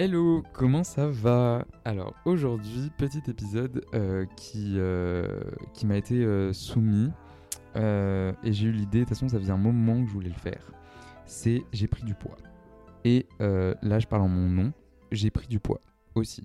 Hello, 0.00 0.44
comment 0.52 0.84
ça 0.84 1.08
va? 1.08 1.66
Alors 1.84 2.14
aujourd'hui, 2.24 2.88
petit 2.98 3.20
épisode 3.26 3.84
euh, 3.94 4.26
qui, 4.36 4.74
euh, 4.76 5.40
qui 5.74 5.86
m'a 5.86 5.96
été 5.96 6.24
euh, 6.24 6.52
soumis 6.52 7.10
et 7.74 8.52
j'ai 8.52 8.66
eu 8.66 8.70
l'idée, 8.70 9.00
de 9.00 9.04
toute 9.04 9.08
façon 9.08 9.28
ça 9.28 9.40
faisait 9.40 9.50
un 9.50 9.56
moment 9.56 10.00
que 10.00 10.06
je 10.06 10.12
voulais 10.12 10.28
le 10.28 10.34
faire. 10.36 10.70
C'est 11.26 11.64
j'ai 11.72 11.88
pris 11.88 12.04
du 12.04 12.14
poids. 12.14 12.36
Et 13.04 13.26
là 13.40 13.98
je 13.98 14.06
parle 14.06 14.22
en 14.22 14.28
mon 14.28 14.48
nom, 14.48 14.72
j'ai 15.10 15.32
pris 15.32 15.48
du 15.48 15.58
poids 15.58 15.80
aussi. 16.14 16.44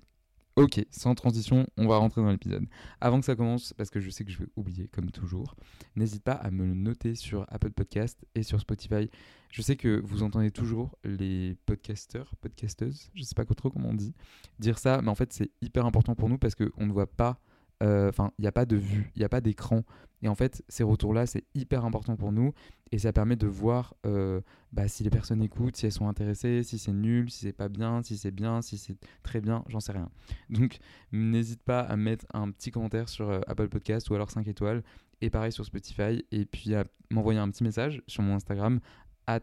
Ok, 0.56 0.86
sans 0.90 1.16
transition, 1.16 1.66
on 1.76 1.88
va 1.88 1.96
rentrer 1.96 2.20
dans 2.20 2.30
l'épisode. 2.30 2.66
Avant 3.00 3.18
que 3.18 3.26
ça 3.26 3.34
commence, 3.34 3.72
parce 3.72 3.90
que 3.90 3.98
je 3.98 4.08
sais 4.08 4.24
que 4.24 4.30
je 4.30 4.38
vais 4.38 4.46
oublier 4.54 4.86
comme 4.86 5.10
toujours, 5.10 5.56
n'hésite 5.96 6.22
pas 6.22 6.34
à 6.34 6.52
me 6.52 6.64
le 6.64 6.74
noter 6.74 7.16
sur 7.16 7.44
Apple 7.48 7.72
Podcast 7.72 8.24
et 8.36 8.44
sur 8.44 8.60
Spotify. 8.60 9.10
Je 9.50 9.62
sais 9.62 9.74
que 9.74 10.00
vous 10.04 10.22
entendez 10.22 10.52
toujours 10.52 10.96
les 11.02 11.56
podcasteurs, 11.66 12.36
podcasteuses, 12.40 13.10
je 13.14 13.24
sais 13.24 13.34
pas 13.34 13.44
trop 13.44 13.68
comment 13.68 13.88
on 13.88 13.94
dit, 13.94 14.14
dire 14.60 14.78
ça, 14.78 15.02
mais 15.02 15.08
en 15.08 15.16
fait 15.16 15.32
c'est 15.32 15.50
hyper 15.60 15.86
important 15.86 16.14
pour 16.14 16.28
nous 16.28 16.38
parce 16.38 16.54
qu'on 16.54 16.86
ne 16.86 16.92
voit 16.92 17.08
pas, 17.10 17.40
enfin 17.84 18.30
il 18.38 18.42
n'y 18.42 18.48
a 18.48 18.52
pas 18.52 18.66
de 18.66 18.76
vue, 18.76 19.10
il 19.14 19.18
n'y 19.18 19.24
a 19.24 19.28
pas 19.28 19.40
d'écran. 19.40 19.84
Et 20.22 20.28
en 20.28 20.34
fait 20.34 20.62
ces 20.68 20.82
retours-là 20.82 21.26
c'est 21.26 21.44
hyper 21.54 21.84
important 21.84 22.16
pour 22.16 22.32
nous 22.32 22.52
et 22.92 22.98
ça 22.98 23.12
permet 23.12 23.36
de 23.36 23.46
voir 23.46 23.94
euh, 24.06 24.40
bah, 24.72 24.88
si 24.88 25.02
les 25.02 25.10
personnes 25.10 25.42
écoutent, 25.42 25.76
si 25.76 25.86
elles 25.86 25.92
sont 25.92 26.08
intéressées, 26.08 26.62
si 26.62 26.78
c'est 26.78 26.92
nul, 26.92 27.30
si 27.30 27.40
c'est 27.40 27.52
pas 27.52 27.68
bien, 27.68 28.02
si 28.02 28.16
c'est 28.16 28.30
bien, 28.30 28.62
si 28.62 28.78
c'est 28.78 28.96
très 29.22 29.40
bien, 29.40 29.64
j'en 29.68 29.80
sais 29.80 29.92
rien. 29.92 30.08
Donc 30.50 30.78
n'hésite 31.12 31.62
pas 31.62 31.80
à 31.80 31.96
mettre 31.96 32.24
un 32.32 32.50
petit 32.50 32.70
commentaire 32.70 33.08
sur 33.08 33.28
euh, 33.28 33.40
Apple 33.46 33.68
Podcast 33.68 34.08
ou 34.10 34.14
alors 34.14 34.30
5 34.30 34.46
étoiles 34.48 34.82
et 35.20 35.30
pareil 35.30 35.52
sur 35.52 35.64
Spotify 35.64 36.24
et 36.30 36.44
puis 36.44 36.74
à 36.74 36.84
m'envoyer 37.10 37.40
un 37.40 37.50
petit 37.50 37.64
message 37.64 38.02
sur 38.06 38.22
mon 38.22 38.36
Instagram 38.36 38.80
at 39.26 39.40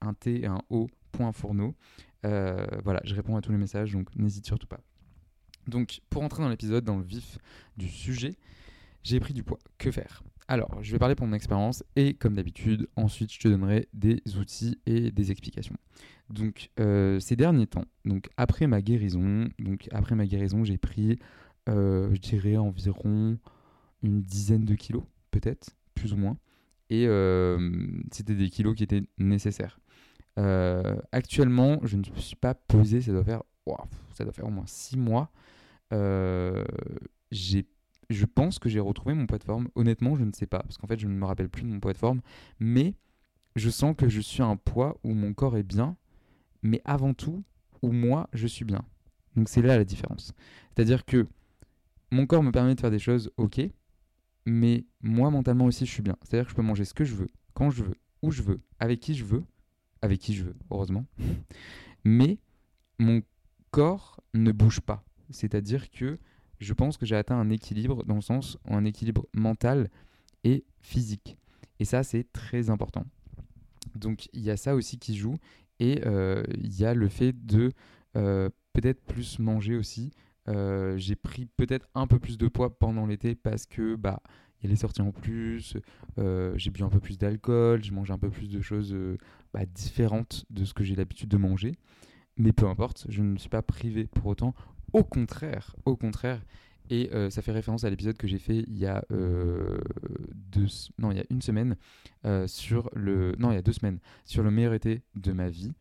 un 0.00 0.14
T 0.14 0.42
et 0.42 0.46
un. 0.46 0.60
Euh, 2.24 2.66
voilà, 2.84 3.00
je 3.04 3.14
réponds 3.14 3.36
à 3.36 3.40
tous 3.40 3.52
les 3.52 3.58
messages, 3.58 3.92
donc 3.92 4.14
n'hésite 4.16 4.46
surtout 4.46 4.66
pas. 4.66 4.80
Donc, 5.68 6.00
pour 6.10 6.22
entrer 6.22 6.42
dans 6.42 6.48
l'épisode, 6.48 6.84
dans 6.84 6.96
le 6.96 7.04
vif 7.04 7.38
du 7.76 7.88
sujet, 7.88 8.36
j'ai 9.04 9.20
pris 9.20 9.34
du 9.34 9.42
poids. 9.42 9.58
Que 9.78 9.90
faire? 9.90 10.22
Alors, 10.48 10.82
je 10.82 10.90
vais 10.92 10.98
parler 10.98 11.14
pour 11.14 11.26
mon 11.26 11.34
expérience 11.34 11.84
et, 11.94 12.14
comme 12.14 12.34
d'habitude, 12.34 12.88
ensuite, 12.96 13.32
je 13.32 13.38
te 13.38 13.48
donnerai 13.48 13.88
des 13.92 14.22
outils 14.38 14.78
et 14.86 15.10
des 15.10 15.30
explications. 15.30 15.76
Donc, 16.30 16.70
euh, 16.80 17.20
ces 17.20 17.36
derniers 17.36 17.66
temps, 17.66 17.84
donc 18.04 18.28
après 18.36 18.66
ma 18.66 18.80
guérison, 18.82 19.48
donc 19.58 19.88
après 19.92 20.14
ma 20.14 20.26
guérison, 20.26 20.64
j'ai 20.64 20.78
pris, 20.78 21.18
euh, 21.68 22.08
je 22.14 22.20
dirais 22.20 22.56
environ 22.56 23.38
une 24.02 24.22
dizaine 24.22 24.64
de 24.64 24.74
kilos, 24.74 25.04
peut-être, 25.30 25.76
plus 25.94 26.12
ou 26.12 26.16
moins 26.16 26.38
et 26.90 27.06
euh, 27.06 27.58
c'était 28.12 28.34
des 28.34 28.48
kilos 28.48 28.74
qui 28.74 28.82
étaient 28.82 29.02
nécessaires. 29.18 29.78
Actuellement, 31.12 31.80
je 31.82 31.96
ne 31.96 32.04
suis 32.16 32.36
pas 32.36 32.54
pesé, 32.54 33.02
ça 33.02 33.12
doit 33.12 33.24
faire, 33.24 33.42
ça 34.14 34.24
doit 34.24 34.32
faire 34.32 34.46
au 34.46 34.50
moins 34.50 34.64
6 34.66 34.96
mois. 34.96 35.30
Euh, 35.92 36.64
je 37.30 38.24
pense 38.24 38.58
que 38.58 38.68
j'ai 38.68 38.80
retrouvé 38.80 39.14
mon 39.14 39.26
poids 39.26 39.38
de 39.38 39.44
forme. 39.44 39.68
Honnêtement, 39.74 40.16
je 40.16 40.24
ne 40.24 40.32
sais 40.32 40.46
pas, 40.46 40.60
parce 40.60 40.78
qu'en 40.78 40.86
fait, 40.86 40.98
je 40.98 41.06
ne 41.06 41.12
me 41.12 41.24
rappelle 41.24 41.48
plus 41.48 41.62
de 41.62 41.68
mon 41.68 41.80
poids 41.80 41.92
de 41.92 41.98
forme. 41.98 42.20
Mais 42.60 42.94
je 43.56 43.70
sens 43.70 43.94
que 43.96 44.08
je 44.08 44.20
suis 44.20 44.42
à 44.42 44.46
un 44.46 44.56
poids 44.56 44.98
où 45.04 45.14
mon 45.14 45.34
corps 45.34 45.56
est 45.56 45.62
bien, 45.62 45.96
mais 46.62 46.80
avant 46.84 47.14
tout, 47.14 47.42
où 47.82 47.92
moi, 47.92 48.28
je 48.32 48.46
suis 48.46 48.64
bien. 48.64 48.84
Donc 49.36 49.48
c'est 49.48 49.62
là 49.62 49.76
la 49.76 49.84
différence. 49.84 50.32
C'est-à-dire 50.74 51.04
que 51.04 51.26
mon 52.10 52.26
corps 52.26 52.42
me 52.42 52.50
permet 52.50 52.74
de 52.74 52.80
faire 52.80 52.90
des 52.90 52.98
choses, 52.98 53.30
ok, 53.36 53.60
mais 54.46 54.84
moi 55.02 55.30
mentalement 55.30 55.66
aussi 55.66 55.86
je 55.86 55.92
suis 55.92 56.02
bien. 56.02 56.16
C'est-à-dire 56.22 56.46
que 56.46 56.50
je 56.50 56.56
peux 56.56 56.62
manger 56.62 56.84
ce 56.84 56.94
que 56.94 57.04
je 57.04 57.14
veux, 57.14 57.28
quand 57.54 57.70
je 57.70 57.84
veux, 57.84 57.96
où 58.22 58.30
je 58.30 58.42
veux, 58.42 58.60
avec 58.78 59.00
qui 59.00 59.14
je 59.14 59.24
veux, 59.24 59.44
avec 60.02 60.18
qui 60.18 60.34
je 60.34 60.44
veux, 60.44 60.56
heureusement. 60.70 61.04
Mais 62.04 62.38
mon 62.98 63.22
corps 63.70 64.20
ne 64.34 64.50
bouge 64.52 64.80
pas. 64.80 65.04
C'est-à-dire 65.30 65.90
que 65.90 66.18
je 66.60 66.72
pense 66.72 66.96
que 66.96 67.06
j'ai 67.06 67.16
atteint 67.16 67.38
un 67.38 67.50
équilibre 67.50 68.04
dans 68.04 68.16
le 68.16 68.20
sens, 68.20 68.58
un 68.66 68.84
équilibre 68.84 69.26
mental 69.32 69.90
et 70.44 70.64
physique. 70.80 71.36
Et 71.78 71.84
ça, 71.84 72.02
c'est 72.02 72.32
très 72.32 72.70
important. 72.70 73.04
Donc 73.94 74.28
il 74.32 74.42
y 74.42 74.50
a 74.50 74.56
ça 74.56 74.74
aussi 74.74 74.98
qui 74.98 75.16
joue. 75.16 75.36
Et 75.80 76.02
euh, 76.06 76.42
il 76.54 76.76
y 76.78 76.84
a 76.84 76.94
le 76.94 77.08
fait 77.08 77.32
de 77.46 77.72
euh, 78.16 78.48
peut-être 78.72 79.00
plus 79.02 79.38
manger 79.38 79.76
aussi. 79.76 80.10
Euh, 80.48 80.96
j'ai 80.96 81.14
pris 81.14 81.46
peut-être 81.46 81.88
un 81.94 82.06
peu 82.06 82.18
plus 82.18 82.38
de 82.38 82.48
poids 82.48 82.78
pendant 82.78 83.06
l'été 83.06 83.34
parce 83.34 83.66
que 83.66 83.96
bah 83.96 84.22
il 84.60 84.64
y 84.64 84.66
a 84.66 84.70
les 84.70 84.76
sorties 84.76 85.02
en 85.02 85.12
plus, 85.12 85.76
j'ai 86.16 86.70
bu 86.70 86.82
un 86.82 86.88
peu 86.88 86.98
plus 86.98 87.16
d'alcool, 87.16 87.84
j'ai 87.84 87.92
mangé 87.92 88.12
un 88.12 88.18
peu 88.18 88.28
plus 88.28 88.48
de 88.48 88.60
choses 88.60 88.96
bah, 89.54 89.64
différentes 89.66 90.46
de 90.50 90.64
ce 90.64 90.74
que 90.74 90.82
j'ai 90.82 90.96
l'habitude 90.96 91.28
de 91.28 91.36
manger. 91.36 91.76
Mais 92.38 92.52
peu 92.52 92.66
importe, 92.66 93.06
je 93.08 93.22
ne 93.22 93.36
suis 93.38 93.48
pas 93.48 93.62
privé 93.62 94.08
pour 94.08 94.26
autant. 94.26 94.54
Au 94.92 95.04
contraire, 95.04 95.76
au 95.84 95.96
contraire. 95.96 96.40
Et 96.90 97.10
euh, 97.12 97.28
ça 97.28 97.42
fait 97.42 97.52
référence 97.52 97.84
à 97.84 97.90
l'épisode 97.90 98.16
que 98.16 98.26
j'ai 98.26 98.38
fait 98.38 98.64
il 98.66 98.78
y 98.78 98.86
a 98.86 99.04
deux, 99.10 100.66
non, 100.98 101.10
il 101.10 101.18
y 101.18 101.20
a 101.20 101.24
une 101.30 101.42
semaine 101.42 101.76
sur 102.46 102.90
le, 102.94 103.34
non, 103.38 103.50
il 103.50 103.54
y 103.54 103.58
a 103.58 103.62
deux 103.62 103.72
semaines 103.72 103.98
sur 104.24 104.42
le 104.42 104.50
meilleur 104.50 104.72
été 104.72 105.02
de 105.14 105.32
ma 105.32 105.50
vie. 105.50 105.72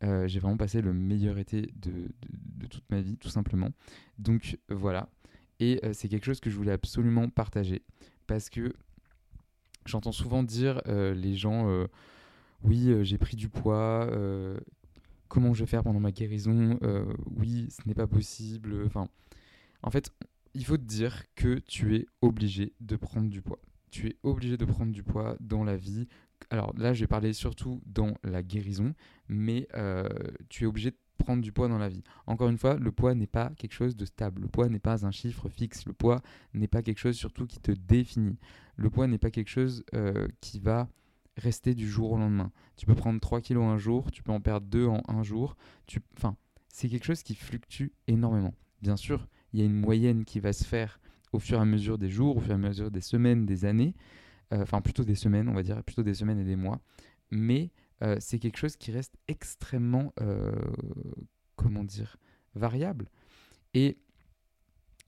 j'ai 0.00 0.38
vraiment 0.38 0.56
passé 0.56 0.80
le 0.80 0.94
meilleur 0.94 1.38
été 1.38 1.70
de, 1.76 2.08
toute 2.70 2.90
ma 2.90 3.02
vie, 3.02 3.18
tout 3.18 3.28
simplement. 3.28 3.70
Donc 4.18 4.58
voilà. 4.70 5.08
Et 5.60 5.80
c'est 5.92 6.08
quelque 6.08 6.24
chose 6.24 6.40
que 6.40 6.48
je 6.48 6.56
voulais 6.56 6.72
absolument 6.72 7.28
partager 7.28 7.82
parce 8.26 8.48
que 8.48 8.72
j'entends 9.86 10.12
souvent 10.12 10.42
dire 10.42 10.80
euh, 10.88 11.14
les 11.14 11.36
gens 11.36 11.68
euh, 11.68 11.86
oui 12.62 12.90
euh, 12.90 13.04
j'ai 13.04 13.18
pris 13.18 13.36
du 13.36 13.48
poids 13.48 14.08
comment 15.28 15.54
je 15.54 15.60
vais 15.60 15.66
faire 15.66 15.82
pendant 15.82 16.00
ma 16.00 16.12
guérison 16.12 16.78
oui 17.36 17.68
ce 17.70 17.86
n'est 17.86 17.94
pas 17.94 18.06
possible 18.06 18.84
enfin 18.86 19.08
en 19.82 19.90
fait 19.90 20.10
il 20.54 20.64
faut 20.64 20.76
te 20.76 20.84
dire 20.84 21.24
que 21.34 21.58
tu 21.58 21.96
es 21.96 22.06
obligé 22.20 22.72
de 22.80 22.96
prendre 22.96 23.28
du 23.28 23.42
poids 23.42 23.60
tu 23.90 24.08
es 24.08 24.16
obligé 24.22 24.56
de 24.56 24.64
prendre 24.64 24.92
du 24.92 25.02
poids 25.02 25.36
dans 25.40 25.64
la 25.64 25.76
vie 25.76 26.08
alors 26.50 26.72
là 26.76 26.92
je 26.92 27.00
vais 27.00 27.06
parler 27.06 27.32
surtout 27.32 27.80
dans 27.86 28.14
la 28.22 28.42
guérison 28.42 28.94
mais 29.28 29.68
tu 30.48 30.64
es 30.64 30.66
obligé 30.66 30.90
de 30.90 30.96
prendre 31.18 31.42
du 31.42 31.52
poids 31.52 31.68
dans 31.68 31.78
la 31.78 31.88
vie. 31.88 32.02
Encore 32.26 32.48
une 32.48 32.58
fois, 32.58 32.76
le 32.76 32.92
poids 32.92 33.14
n'est 33.14 33.26
pas 33.26 33.52
quelque 33.56 33.72
chose 33.72 33.96
de 33.96 34.04
stable. 34.04 34.42
Le 34.42 34.48
poids 34.48 34.68
n'est 34.68 34.78
pas 34.78 35.06
un 35.06 35.10
chiffre 35.10 35.48
fixe. 35.48 35.86
Le 35.86 35.92
poids 35.92 36.22
n'est 36.52 36.68
pas 36.68 36.82
quelque 36.82 36.98
chose 36.98 37.16
surtout 37.16 37.46
qui 37.46 37.60
te 37.60 37.72
définit. 37.72 38.38
Le 38.76 38.90
poids 38.90 39.06
n'est 39.06 39.18
pas 39.18 39.30
quelque 39.30 39.48
chose 39.48 39.84
euh, 39.94 40.28
qui 40.40 40.60
va 40.60 40.88
rester 41.36 41.74
du 41.74 41.88
jour 41.88 42.12
au 42.12 42.18
lendemain. 42.18 42.52
Tu 42.76 42.86
peux 42.86 42.94
prendre 42.94 43.20
3 43.20 43.40
kilos 43.40 43.64
un 43.64 43.78
jour, 43.78 44.10
tu 44.10 44.22
peux 44.22 44.32
en 44.32 44.40
perdre 44.40 44.66
2 44.68 44.86
en 44.86 45.02
un 45.08 45.22
jour. 45.22 45.56
Tu... 45.86 46.00
Enfin, 46.16 46.36
c'est 46.68 46.88
quelque 46.88 47.04
chose 47.04 47.22
qui 47.22 47.34
fluctue 47.34 47.88
énormément. 48.06 48.54
Bien 48.82 48.96
sûr, 48.96 49.28
il 49.52 49.60
y 49.60 49.62
a 49.62 49.66
une 49.66 49.78
moyenne 49.78 50.24
qui 50.24 50.40
va 50.40 50.52
se 50.52 50.64
faire 50.64 51.00
au 51.32 51.38
fur 51.38 51.58
et 51.58 51.62
à 51.62 51.64
mesure 51.64 51.98
des 51.98 52.10
jours, 52.10 52.36
au 52.36 52.40
fur 52.40 52.52
et 52.52 52.54
à 52.54 52.58
mesure 52.58 52.90
des 52.90 53.00
semaines, 53.00 53.46
des 53.46 53.64
années. 53.64 53.94
Euh, 54.52 54.62
enfin, 54.62 54.80
plutôt 54.80 55.04
des 55.04 55.14
semaines, 55.14 55.48
on 55.48 55.54
va 55.54 55.62
dire, 55.62 55.82
plutôt 55.82 56.02
des 56.02 56.14
semaines 56.14 56.38
et 56.38 56.44
des 56.44 56.56
mois. 56.56 56.80
Mais 57.30 57.70
euh, 58.02 58.16
c'est 58.20 58.38
quelque 58.38 58.58
chose 58.58 58.76
qui 58.76 58.92
reste 58.92 59.16
extrêmement, 59.28 60.12
euh, 60.20 60.52
comment 61.56 61.84
dire, 61.84 62.16
variable. 62.54 63.08
Et 63.72 63.98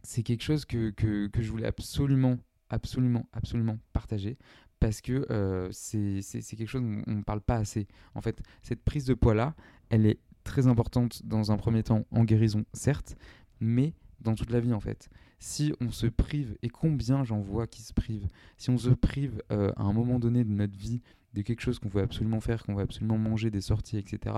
c'est 0.03 0.23
quelque 0.23 0.43
chose 0.43 0.65
que, 0.65 0.91
que, 0.91 1.27
que, 1.29 1.43
je 1.43 1.51
voulais 1.51 1.67
absolument, 1.67 2.39
absolument, 2.71 3.29
absolument 3.33 3.79
partager 3.93 4.39
parce 4.81 5.01
que 5.01 5.27
euh, 5.31 5.69
c'est 5.73 6.21
quelque 6.57 6.69
chose 6.69 6.83
dont 6.83 7.03
on 7.07 7.15
ne 7.15 7.23
parle 7.23 7.41
pas 7.41 7.57
assez. 7.57 7.87
En 8.15 8.21
fait, 8.21 8.41
cette 8.63 8.83
prise 8.83 9.05
de 9.07 9.15
poids-là, 9.15 9.55
elle 9.91 10.07
est 10.07 10.19
très 10.45 10.67
importante 10.67 11.25
dans 11.25 11.51
un 11.53 11.57
premier 11.57 11.83
temps 11.83 12.05
en 12.11 12.25
guérison, 12.25 12.65
certes, 12.73 13.17
mais 13.61 13.95
dans 14.21 14.35
toute 14.35 14.51
la 14.51 14.61
vie 14.61 14.73
en 14.73 14.81
fait. 14.81 15.09
Si 15.39 15.75
on 15.81 15.91
se 15.91 16.07
prive, 16.07 16.57
et 16.63 16.69
combien 16.69 17.25
j'en 17.25 17.41
vois 17.41 17.67
qui 17.67 17.83
se 17.83 17.93
privent, 17.93 18.29
si 18.57 18.71
on 18.71 18.79
se 18.79 18.91
prive 18.91 19.43
à 19.51 19.83
un 19.83 19.93
moment 19.93 20.19
donné 20.19 20.45
de 20.45 20.51
notre 20.51 20.79
vie 20.79 21.03
de 21.35 21.43
quelque 21.43 21.61
chose 21.61 21.79
qu'on 21.79 21.89
veut 21.89 22.03
absolument 22.03 22.41
faire, 22.41 22.63
qu'on 22.65 22.75
veut 22.75 22.83
absolument 22.83 23.19
manger, 23.19 23.51
des 23.51 23.61
sorties, 23.61 23.99
etc., 23.99 24.35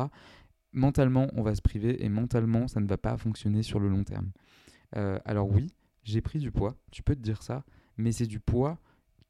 mentalement 0.73 1.29
on 1.35 1.43
va 1.43 1.55
se 1.55 1.63
priver 1.63 2.05
et 2.05 2.09
mentalement 2.09 2.69
ça 2.69 2.81
ne 2.81 2.87
va 2.87 2.99
pas 2.99 3.17
fonctionner 3.17 3.63
sur 3.63 3.81
le 3.81 3.89
long 3.89 4.05
terme. 4.05 4.31
Alors 4.93 5.51
oui, 5.51 5.69
j'ai 6.03 6.21
pris 6.21 6.39
du 6.39 6.51
poids, 6.51 6.77
tu 6.91 7.03
peux 7.03 7.15
te 7.15 7.21
dire 7.21 7.43
ça, 7.43 7.65
mais 7.97 8.13
c'est 8.13 8.27
du 8.27 8.41
poids 8.41 8.79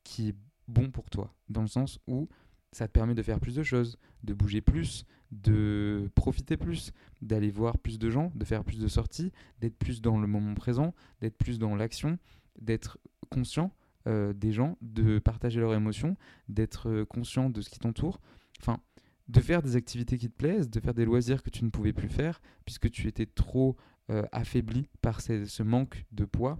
qui 0.05 0.29
est 0.29 0.37
bon 0.69 0.91
pour 0.91 1.11
toi, 1.11 1.35
dans 1.49 1.63
le 1.63 1.69
sens 1.69 1.99
où 2.07 2.29
ça 2.73 2.87
te 2.87 2.93
permet 2.93 3.15
de 3.15 3.23
faire 3.23 3.41
plus 3.41 3.55
de 3.55 3.63
choses, 3.63 3.99
de 4.23 4.35
bouger 4.35 4.61
plus, 4.61 5.05
de 5.31 6.11
profiter 6.15 6.57
plus, 6.57 6.93
d'aller 7.23 7.51
voir 7.51 7.79
plus 7.79 7.99
de 7.99 8.11
gens, 8.11 8.31
de 8.35 8.45
faire 8.45 8.65
plus 8.65 8.79
de 8.79 8.89
sorties, 8.89 9.33
d'être 9.61 9.77
plus 9.77 10.01
dans 10.01 10.19
le 10.19 10.27
moment 10.27 10.55
présent, 10.55 10.95
d'être 11.21 11.37
plus 11.37 11.59
dans 11.59 11.75
l'action, 11.75 12.19
d'être 12.61 12.99
conscient 13.31 13.73
euh, 14.07 14.33
des 14.33 14.53
gens, 14.53 14.77
de 14.81 15.19
partager 15.19 15.61
leurs 15.61 15.75
émotions, 15.75 16.17
d'être 16.49 16.89
euh, 16.89 17.05
conscient 17.05 17.51
de 17.51 17.61
ce 17.61 17.69
qui 17.71 17.79
t'entoure. 17.79 18.21
Enfin, 18.61 18.81
de 19.29 19.41
faire 19.41 19.63
des 19.63 19.77
activités 19.77 20.17
qui 20.19 20.31
te 20.31 20.37
plaisent, 20.37 20.71
de 20.71 20.81
faire 20.81 20.95
des 20.95 21.05
loisirs 21.05 21.43
que 21.43 21.51
tu 21.51 21.65
ne 21.65 21.71
pouvais 21.71 21.93
plus 21.93 22.09
faire 22.09 22.41
puisque 22.65 22.91
tu 22.91 23.07
étais 23.07 23.27
trop 23.27 23.77
euh, 24.11 24.25
affaibli 24.33 24.89
par 25.03 25.21
ce 25.21 25.63
manque 25.63 26.07
de 26.13 26.25
poids 26.25 26.59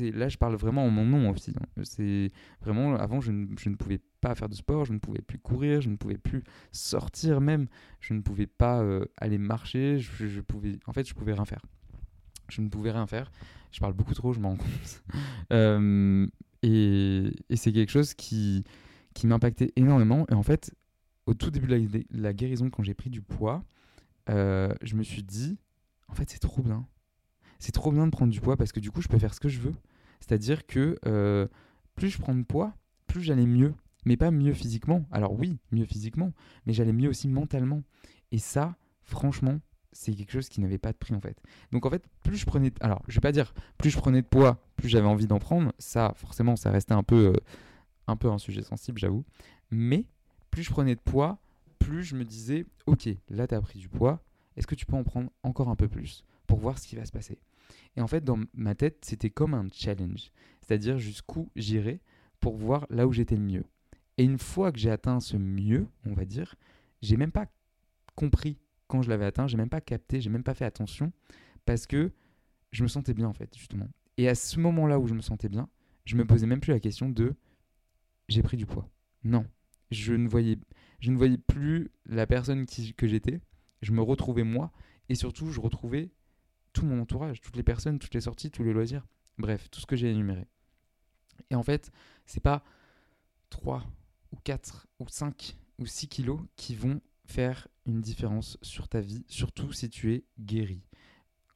là 0.00 0.28
je 0.28 0.36
parle 0.36 0.56
vraiment 0.56 0.84
en 0.84 0.90
mon 0.90 1.04
nom 1.04 1.30
aussi. 1.30 1.52
Hein. 1.58 1.82
C'est 1.84 2.30
vraiment 2.60 2.94
avant 2.96 3.20
je 3.20 3.32
ne, 3.32 3.74
pouvais 3.76 4.00
pas 4.20 4.34
faire 4.34 4.48
de 4.48 4.54
sport, 4.54 4.84
je 4.84 4.92
ne 4.92 4.98
pouvais 4.98 5.20
plus 5.20 5.38
courir, 5.38 5.80
je 5.80 5.88
ne 5.88 5.96
pouvais 5.96 6.18
plus 6.18 6.42
sortir 6.72 7.40
même, 7.40 7.66
je 8.00 8.14
ne 8.14 8.20
pouvais 8.20 8.46
pas 8.46 8.80
euh, 8.80 9.04
aller 9.16 9.38
marcher, 9.38 9.98
je, 9.98 10.40
pouvais 10.40 10.78
en 10.86 10.92
fait 10.92 11.08
je 11.08 11.14
pouvais 11.14 11.32
rien 11.32 11.44
faire. 11.44 11.64
Je 12.48 12.62
ne 12.62 12.68
pouvais 12.68 12.90
rien 12.90 13.06
faire. 13.06 13.30
Je 13.72 13.80
parle 13.80 13.92
beaucoup 13.92 14.14
trop, 14.14 14.32
je 14.32 14.40
m'en 14.40 14.50
rends 14.50 14.56
compte. 14.56 15.02
Euh, 15.52 16.26
et, 16.62 17.30
c'est 17.54 17.72
quelque 17.72 17.90
chose 17.90 18.12
qui 18.14 18.64
qui 19.14 19.26
m'impactait 19.26 19.72
énormément. 19.76 20.26
Et 20.30 20.34
en 20.34 20.42
fait, 20.42 20.74
au 21.26 21.34
tout 21.34 21.50
début 21.50 21.66
de 21.66 22.04
la, 22.10 22.32
guérison, 22.32 22.70
quand 22.70 22.82
j'ai 22.82 22.94
pris 22.94 23.10
du 23.10 23.20
poids, 23.22 23.64
euh, 24.30 24.72
je 24.82 24.94
me 24.94 25.02
suis 25.02 25.22
dit, 25.22 25.58
en 26.08 26.14
fait, 26.14 26.28
c'est 26.30 26.38
trop 26.38 26.62
bien 26.62 26.86
c'est 27.58 27.72
trop 27.72 27.92
bien 27.92 28.06
de 28.06 28.10
prendre 28.10 28.32
du 28.32 28.40
poids 28.40 28.56
parce 28.56 28.72
que 28.72 28.80
du 28.80 28.90
coup, 28.90 29.02
je 29.02 29.08
peux 29.08 29.18
faire 29.18 29.34
ce 29.34 29.40
que 29.40 29.48
je 29.48 29.60
veux. 29.60 29.74
C'est-à-dire 30.20 30.66
que 30.66 30.98
euh, 31.06 31.46
plus 31.94 32.10
je 32.10 32.18
prends 32.18 32.34
de 32.34 32.42
poids, 32.42 32.74
plus 33.06 33.22
j'allais 33.22 33.46
mieux. 33.46 33.74
Mais 34.04 34.16
pas 34.16 34.30
mieux 34.30 34.54
physiquement. 34.54 35.06
Alors 35.10 35.38
oui, 35.38 35.58
mieux 35.72 35.84
physiquement, 35.84 36.32
mais 36.64 36.72
j'allais 36.72 36.92
mieux 36.92 37.08
aussi 37.08 37.28
mentalement. 37.28 37.82
Et 38.30 38.38
ça, 38.38 38.76
franchement, 39.02 39.60
c'est 39.92 40.14
quelque 40.14 40.30
chose 40.30 40.48
qui 40.48 40.60
n'avait 40.60 40.78
pas 40.78 40.92
de 40.92 40.96
prix 40.96 41.14
en 41.14 41.20
fait. 41.20 41.36
Donc 41.72 41.84
en 41.84 41.90
fait, 41.90 42.04
plus 42.22 42.36
je 42.36 42.46
prenais, 42.46 42.72
alors 42.80 43.02
je 43.08 43.14
vais 43.14 43.20
pas 43.20 43.32
dire 43.32 43.52
plus 43.76 43.90
je 43.90 43.98
prenais 43.98 44.22
de 44.22 44.26
poids, 44.26 44.62
plus 44.76 44.88
j'avais 44.88 45.06
envie 45.06 45.26
d'en 45.26 45.38
prendre. 45.38 45.72
Ça, 45.78 46.12
forcément, 46.14 46.56
ça 46.56 46.70
restait 46.70 46.94
un 46.94 47.02
peu, 47.02 47.32
euh, 47.34 47.40
un 48.06 48.16
peu 48.16 48.30
un 48.30 48.38
sujet 48.38 48.62
sensible, 48.62 48.98
j'avoue. 48.98 49.24
Mais 49.70 50.06
plus 50.50 50.62
je 50.62 50.70
prenais 50.70 50.94
de 50.94 51.00
poids, 51.00 51.38
plus 51.78 52.04
je 52.04 52.16
me 52.16 52.24
disais, 52.24 52.66
ok, 52.86 53.08
là 53.28 53.46
tu 53.46 53.54
as 53.54 53.60
pris 53.60 53.78
du 53.78 53.88
poids, 53.88 54.22
est-ce 54.56 54.66
que 54.66 54.74
tu 54.74 54.86
peux 54.86 54.96
en 54.96 55.04
prendre 55.04 55.30
encore 55.42 55.68
un 55.68 55.76
peu 55.76 55.88
plus 55.88 56.24
pour 56.46 56.58
voir 56.58 56.78
ce 56.78 56.86
qui 56.86 56.96
va 56.96 57.04
se 57.04 57.12
passer? 57.12 57.38
Et 57.96 58.00
en 58.00 58.06
fait, 58.06 58.24
dans 58.24 58.38
ma 58.54 58.74
tête, 58.74 59.04
c'était 59.04 59.30
comme 59.30 59.54
un 59.54 59.66
challenge. 59.72 60.30
C'est-à-dire 60.60 60.98
jusqu'où 60.98 61.50
j'irais 61.56 62.00
pour 62.40 62.56
voir 62.56 62.86
là 62.90 63.06
où 63.06 63.12
j'étais 63.12 63.36
le 63.36 63.42
mieux. 63.42 63.64
Et 64.16 64.24
une 64.24 64.38
fois 64.38 64.72
que 64.72 64.78
j'ai 64.78 64.90
atteint 64.90 65.20
ce 65.20 65.36
mieux, 65.36 65.86
on 66.04 66.12
va 66.12 66.24
dire, 66.24 66.54
j'ai 67.02 67.16
même 67.16 67.32
pas 67.32 67.46
compris 68.14 68.58
quand 68.88 69.02
je 69.02 69.08
l'avais 69.08 69.24
atteint, 69.24 69.46
j'ai 69.46 69.56
même 69.56 69.68
pas 69.68 69.80
capté, 69.80 70.20
j'ai 70.20 70.30
même 70.30 70.42
pas 70.42 70.54
fait 70.54 70.64
attention 70.64 71.12
parce 71.64 71.86
que 71.86 72.10
je 72.72 72.82
me 72.82 72.88
sentais 72.88 73.14
bien 73.14 73.28
en 73.28 73.32
fait, 73.32 73.56
justement. 73.56 73.88
Et 74.16 74.28
à 74.28 74.34
ce 74.34 74.58
moment-là 74.58 74.98
où 74.98 75.06
je 75.06 75.14
me 75.14 75.20
sentais 75.20 75.48
bien, 75.48 75.68
je 76.04 76.16
me 76.16 76.26
posais 76.26 76.46
même 76.46 76.60
plus 76.60 76.72
la 76.72 76.80
question 76.80 77.08
de 77.08 77.34
j'ai 78.28 78.42
pris 78.42 78.56
du 78.56 78.66
poids. 78.66 78.88
Non, 79.24 79.46
je 79.90 80.14
ne 80.14 80.28
voyais, 80.28 80.58
je 81.00 81.10
ne 81.10 81.16
voyais 81.16 81.38
plus 81.38 81.90
la 82.06 82.26
personne 82.26 82.66
qui, 82.66 82.94
que 82.94 83.06
j'étais. 83.06 83.40
Je 83.82 83.92
me 83.92 84.02
retrouvais 84.02 84.42
moi 84.42 84.72
et 85.08 85.14
surtout 85.14 85.50
je 85.50 85.60
retrouvais 85.60 86.10
tout 86.78 86.86
mon 86.86 87.00
entourage, 87.00 87.40
toutes 87.40 87.56
les 87.56 87.64
personnes, 87.64 87.98
toutes 87.98 88.14
les 88.14 88.20
sorties, 88.20 88.52
tous 88.52 88.62
les 88.62 88.72
loisirs, 88.72 89.04
bref, 89.36 89.68
tout 89.68 89.80
ce 89.80 89.86
que 89.86 89.96
j'ai 89.96 90.10
énuméré. 90.10 90.46
Et 91.50 91.56
en 91.56 91.64
fait, 91.64 91.90
c'est 92.24 92.42
pas 92.42 92.62
3 93.50 93.84
ou 94.30 94.36
4 94.44 94.86
ou 95.00 95.08
5 95.08 95.56
ou 95.80 95.86
6 95.86 96.06
kilos 96.06 96.40
qui 96.54 96.76
vont 96.76 97.00
faire 97.24 97.66
une 97.84 98.00
différence 98.00 98.58
sur 98.62 98.86
ta 98.86 99.00
vie, 99.00 99.24
surtout 99.26 99.72
si 99.72 99.90
tu 99.90 100.12
es 100.14 100.24
guéri. 100.38 100.84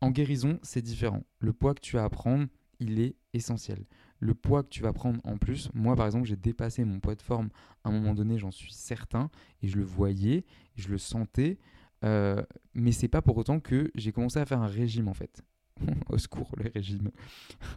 En 0.00 0.10
guérison, 0.10 0.58
c'est 0.64 0.82
différent. 0.82 1.22
Le 1.38 1.52
poids 1.52 1.74
que 1.74 1.80
tu 1.80 1.98
as 1.98 2.04
à 2.04 2.10
prendre, 2.10 2.48
il 2.80 2.98
est 2.98 3.14
essentiel. 3.32 3.86
Le 4.18 4.34
poids 4.34 4.64
que 4.64 4.70
tu 4.70 4.82
vas 4.82 4.92
prendre 4.92 5.20
en 5.22 5.38
plus, 5.38 5.70
moi 5.72 5.94
par 5.94 6.06
exemple, 6.06 6.26
j'ai 6.26 6.36
dépassé 6.36 6.84
mon 6.84 6.98
poids 6.98 7.14
de 7.14 7.22
forme 7.22 7.50
à 7.84 7.90
un 7.90 7.92
moment 7.92 8.14
donné, 8.14 8.38
j'en 8.38 8.50
suis 8.50 8.72
certain, 8.72 9.30
et 9.62 9.68
je 9.68 9.76
le 9.76 9.84
voyais, 9.84 10.44
je 10.74 10.88
le 10.88 10.98
sentais. 10.98 11.60
Euh, 12.04 12.42
mais 12.74 12.92
c'est 12.92 13.08
pas 13.08 13.22
pour 13.22 13.36
autant 13.36 13.60
que 13.60 13.90
j'ai 13.94 14.12
commencé 14.12 14.38
à 14.38 14.44
faire 14.44 14.60
un 14.60 14.66
régime 14.66 15.08
en 15.08 15.14
fait. 15.14 15.42
Au 16.08 16.18
secours, 16.18 16.52
le 16.56 16.70
régime. 16.74 17.10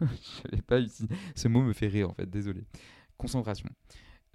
Je 0.00 0.60
pas 0.62 0.78
ici. 0.78 1.08
Ce 1.34 1.48
mot 1.48 1.62
me 1.62 1.72
fait 1.72 1.88
rire 1.88 2.10
en 2.10 2.14
fait, 2.14 2.28
désolé. 2.28 2.64
Concentration. 3.16 3.68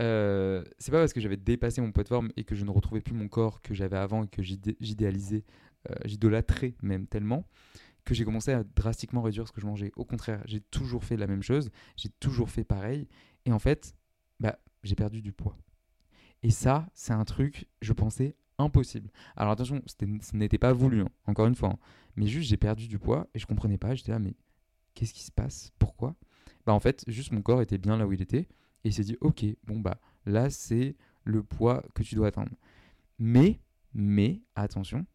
Euh, 0.02 0.64
c'est 0.80 0.92
pas 0.92 1.00
parce 1.00 1.14
que 1.14 1.20
j'avais 1.20 1.38
dépassé 1.38 1.82
mon 1.82 1.92
poids 1.92 2.04
de 2.04 2.08
forme 2.08 2.32
et 2.36 2.44
que 2.44 2.56
je 2.56 2.66
ne 2.66 2.72
retrouvais 2.72 3.02
plus 3.02 3.14
mon 3.14 3.28
corps 3.28 3.62
que 3.62 3.74
j'avais 3.74 3.98
avant 3.98 4.24
et 4.24 4.28
que 4.28 4.42
j'idéalisais, 4.42 5.44
euh, 5.90 5.96
j'idolâtrais 6.06 6.76
même 6.82 7.06
tellement 7.06 7.46
que 8.04 8.16
j'ai 8.16 8.26
commencé 8.26 8.52
à 8.52 8.64
drastiquement 8.64 9.22
réduire 9.22 9.48
ce 9.48 9.52
que 9.52 9.62
je 9.62 9.68
mangeais. 9.68 9.92
Au 9.96 10.06
contraire, 10.06 10.42
j'ai 10.46 10.60
toujours 10.60 11.04
fait 11.04 11.18
la 11.18 11.28
même 11.28 11.44
chose, 11.44 11.70
j'ai 11.98 12.10
toujours 12.20 12.50
fait 12.50 12.64
pareil 12.64 13.08
et 13.46 13.52
en 13.52 13.60
fait, 13.60 13.94
bah, 14.40 14.58
j'ai 14.84 14.96
perdu 14.96 15.22
du 15.22 15.34
poids. 15.34 15.56
Et 16.42 16.50
ça, 16.50 16.88
c'est 16.96 17.14
un 17.14 17.26
truc, 17.26 17.68
je 17.82 17.94
pensais 17.94 18.36
impossible. 18.62 19.10
Alors 19.36 19.54
attention, 19.54 19.82
ce 19.88 20.36
n'était 20.36 20.58
pas 20.58 20.74
voulu, 20.74 21.02
hein, 21.02 21.10
encore 21.26 21.48
une 21.48 21.56
fois. 21.56 21.70
Hein. 21.70 21.80
Mais 22.16 22.28
juste, 22.28 22.50
j'ai 22.50 22.58
perdu 22.58 22.88
du 22.88 23.00
poids 23.00 23.28
et 23.34 23.40
je 23.40 23.46
comprenais 23.46 23.78
pas. 23.78 23.96
J'étais 23.96 24.12
là, 24.12 24.20
mais 24.20 24.36
qu'est-ce 24.94 25.14
qui 25.14 25.24
se 25.24 25.32
passe? 25.32 25.72
Pourquoi? 25.80 26.16
Bah 26.66 26.74
en 26.74 26.80
fait, 26.80 27.04
juste 27.08 27.32
mon 27.32 27.42
corps 27.42 27.62
était 27.62 27.78
bien 27.78 27.98
là 27.98 28.06
où 28.06 28.14
il 28.14 28.22
était 28.22 28.48
et 28.84 28.90
il 28.90 28.94
s'est 28.94 29.04
dit, 29.04 29.18
ok, 29.22 29.46
bon 29.64 29.80
bah 29.80 30.00
là 30.26 30.50
c'est 30.50 30.96
le 31.24 31.44
poids 31.44 31.84
que 31.96 32.04
tu 32.04 32.16
dois 32.16 32.28
atteindre. 32.28 32.52
Mais, 33.20 33.60
mais 33.94 34.42
attention, 34.56 35.06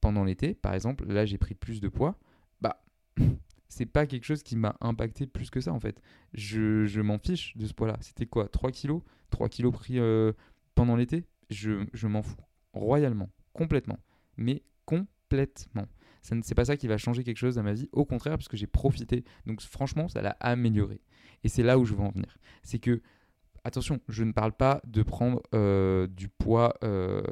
pendant 0.00 0.24
l'été, 0.24 0.54
par 0.54 0.74
exemple, 0.74 1.06
là 1.06 1.26
j'ai 1.26 1.38
pris 1.38 1.54
plus 1.54 1.80
de 1.80 1.88
poids. 1.88 2.18
Bah 2.60 2.82
c'est 3.68 3.86
pas 3.86 4.06
quelque 4.06 4.24
chose 4.24 4.42
qui 4.42 4.56
m'a 4.56 4.76
impacté 4.80 5.26
plus 5.26 5.50
que 5.50 5.60
ça 5.60 5.72
en 5.72 5.80
fait. 5.80 6.00
Je, 6.32 7.00
m'en 7.00 7.18
fiche 7.18 7.56
de 7.56 7.66
ce 7.66 7.74
poids-là. 7.74 7.98
C'était 8.00 8.26
quoi? 8.26 8.48
3 8.48 8.70
kilos? 8.70 9.02
3 9.30 9.48
kilos 9.48 9.72
pris 9.72 9.98
euh, 9.98 10.32
pendant 10.74 10.96
l'été? 10.96 11.24
Je 11.50 12.06
m'en 12.06 12.22
fous 12.22 12.36
royalement, 12.74 13.30
complètement, 13.52 13.98
mais 14.36 14.62
complètement. 14.84 15.86
Ce 16.22 16.34
n'est 16.34 16.42
pas 16.56 16.64
ça 16.64 16.76
qui 16.76 16.88
va 16.88 16.96
changer 16.96 17.22
quelque 17.22 17.36
chose 17.36 17.56
dans 17.56 17.62
ma 17.62 17.74
vie, 17.74 17.88
au 17.92 18.04
contraire, 18.04 18.36
parce 18.38 18.48
que 18.48 18.56
j'ai 18.56 18.66
profité. 18.66 19.24
Donc 19.46 19.60
franchement, 19.60 20.08
ça 20.08 20.22
l'a 20.22 20.36
amélioré. 20.40 21.00
Et 21.42 21.48
c'est 21.48 21.62
là 21.62 21.78
où 21.78 21.84
je 21.84 21.94
veux 21.94 22.02
en 22.02 22.10
venir. 22.10 22.38
C'est 22.62 22.78
que, 22.78 23.02
attention, 23.62 24.00
je 24.08 24.24
ne 24.24 24.32
parle 24.32 24.52
pas 24.52 24.80
de 24.86 25.02
prendre 25.02 25.42
euh, 25.54 26.06
du 26.06 26.28
poids 26.28 26.74
euh, 26.82 27.22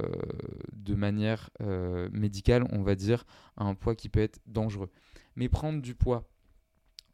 de 0.73 0.95
manière 0.95 1.49
euh, 1.63 2.11
médicale, 2.13 2.67
on 2.71 2.83
va 2.83 2.95
dire, 2.95 3.25
un 3.57 3.75
poids 3.75 3.95
qui 3.95 4.11
peut 4.11 4.21
être 4.21 4.41
dangereux. 4.47 4.91
Mais 5.37 5.49
prendre 5.49 5.81
du 5.81 5.95
poids, 5.95 6.29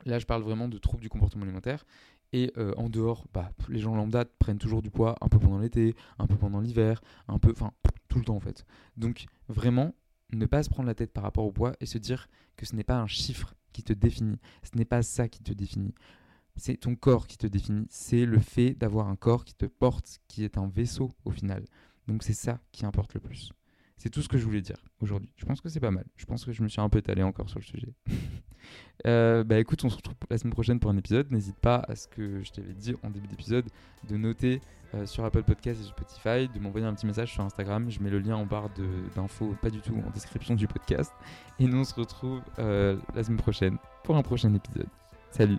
là 0.04 0.18
je 0.18 0.26
parle 0.26 0.42
vraiment 0.42 0.66
de 0.66 0.78
troubles 0.78 1.02
du 1.02 1.08
comportement 1.08 1.44
alimentaire, 1.44 1.86
et 2.32 2.52
en 2.76 2.88
dehors, 2.88 3.26
bah, 3.32 3.50
les 3.68 3.78
gens 3.78 3.94
lambda 3.94 4.24
prennent 4.38 4.58
toujours 4.58 4.82
du 4.82 4.90
poids 4.90 5.16
un 5.20 5.28
peu 5.28 5.38
pendant 5.38 5.58
l'été, 5.58 5.94
un 6.18 6.26
peu 6.26 6.36
pendant 6.36 6.60
l'hiver, 6.60 7.00
un 7.26 7.38
peu, 7.38 7.50
enfin, 7.50 7.72
tout 8.08 8.18
le 8.18 8.24
temps 8.24 8.36
en 8.36 8.40
fait. 8.40 8.66
Donc 8.96 9.26
vraiment, 9.48 9.94
ne 10.32 10.46
pas 10.46 10.62
se 10.62 10.68
prendre 10.68 10.86
la 10.86 10.94
tête 10.94 11.12
par 11.12 11.22
rapport 11.22 11.44
au 11.44 11.52
poids 11.52 11.74
et 11.80 11.86
se 11.86 11.98
dire 11.98 12.28
que 12.56 12.66
ce 12.66 12.74
n'est 12.76 12.84
pas 12.84 12.98
un 12.98 13.06
chiffre 13.06 13.54
qui 13.72 13.82
te 13.82 13.92
définit, 13.92 14.38
ce 14.62 14.76
n'est 14.76 14.84
pas 14.84 15.02
ça 15.02 15.28
qui 15.28 15.42
te 15.42 15.52
définit. 15.52 15.94
c'est 16.56 16.76
ton 16.76 16.96
corps 16.96 17.28
qui 17.28 17.38
te 17.38 17.46
définit. 17.46 17.86
C'est 17.88 18.26
le 18.26 18.40
fait 18.40 18.74
d'avoir 18.74 19.08
un 19.08 19.16
corps 19.16 19.44
qui 19.44 19.54
te 19.54 19.66
porte, 19.66 20.18
qui 20.26 20.44
est 20.44 20.58
un 20.58 20.66
vaisseau 20.66 21.12
au 21.24 21.30
final. 21.30 21.64
Donc 22.08 22.24
c'est 22.24 22.32
ça 22.32 22.60
qui 22.72 22.84
importe 22.84 23.14
le 23.14 23.20
plus. 23.20 23.52
C'est 23.96 24.10
tout 24.10 24.22
ce 24.22 24.28
que 24.28 24.38
je 24.38 24.44
voulais 24.44 24.60
dire 24.60 24.84
aujourd'hui. 25.00 25.32
Je 25.36 25.44
pense 25.44 25.60
que 25.60 25.68
c'est 25.68 25.80
pas 25.80 25.90
mal. 25.90 26.06
Je 26.16 26.26
pense 26.26 26.44
que 26.44 26.52
je 26.52 26.62
me 26.62 26.68
suis 26.68 26.80
un 26.80 26.88
peu 26.88 26.98
étalé 26.98 27.22
encore 27.22 27.48
sur 27.48 27.58
le 27.58 27.64
sujet. 27.64 27.94
Euh, 29.06 29.44
bah 29.44 29.58
écoute, 29.58 29.84
on 29.84 29.90
se 29.90 29.96
retrouve 29.96 30.14
la 30.28 30.38
semaine 30.38 30.52
prochaine 30.52 30.80
pour 30.80 30.90
un 30.90 30.96
épisode. 30.96 31.30
N'hésite 31.30 31.58
pas 31.58 31.84
à 31.88 31.94
ce 31.94 32.08
que 32.08 32.42
je 32.42 32.50
t'avais 32.50 32.72
dit 32.72 32.94
en 33.02 33.10
début 33.10 33.28
d'épisode 33.28 33.64
de 34.08 34.16
noter 34.16 34.60
euh, 34.94 35.06
sur 35.06 35.24
Apple 35.24 35.42
Podcast 35.42 35.80
et 35.80 35.84
Spotify, 35.84 36.48
de 36.52 36.58
m'envoyer 36.60 36.86
un 36.86 36.94
petit 36.94 37.06
message 37.06 37.32
sur 37.32 37.44
Instagram. 37.44 37.90
Je 37.90 38.00
mets 38.00 38.10
le 38.10 38.18
lien 38.18 38.36
en 38.36 38.46
barre 38.46 38.70
d'infos, 39.14 39.54
pas 39.62 39.70
du 39.70 39.80
tout 39.80 39.94
en 40.06 40.10
description 40.10 40.54
du 40.54 40.66
podcast. 40.66 41.12
Et 41.60 41.66
nous 41.66 41.78
on 41.78 41.84
se 41.84 41.94
retrouve 41.94 42.40
euh, 42.58 42.96
la 43.14 43.22
semaine 43.22 43.38
prochaine 43.38 43.78
pour 44.04 44.16
un 44.16 44.22
prochain 44.22 44.52
épisode. 44.54 44.88
Salut 45.30 45.58